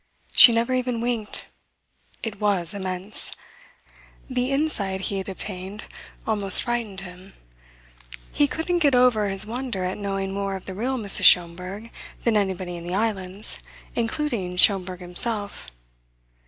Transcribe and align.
She 0.31 0.51
never 0.51 0.73
even 0.73 0.99
winked. 0.99 1.45
It 2.23 2.39
was 2.41 2.73
immense! 2.73 3.33
The 4.27 4.49
insight 4.51 5.01
he 5.01 5.17
had 5.19 5.29
obtained 5.29 5.85
almost 6.25 6.63
frightened 6.63 7.01
him; 7.01 7.33
he 8.33 8.47
couldn't 8.47 8.79
get 8.79 8.95
over 8.95 9.29
his 9.29 9.45
wonder 9.45 9.83
at 9.83 9.99
knowing 9.99 10.31
more 10.33 10.55
of 10.55 10.65
the 10.65 10.73
real 10.73 10.97
Mrs. 10.97 11.25
Schomberg 11.25 11.91
than 12.23 12.35
anybody 12.35 12.77
in 12.77 12.87
the 12.87 12.95
Islands, 12.95 13.59
including 13.95 14.57
Schomberg 14.57 15.01
himself. 15.01 15.67